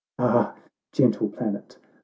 Ah, 0.17 0.55
gentle 0.91 1.27
planet! 1.29 1.77